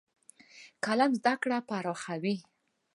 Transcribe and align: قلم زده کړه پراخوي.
قلم 0.85 1.11
زده 1.19 1.33
کړه 1.41 1.57
پراخوي. 1.69 2.35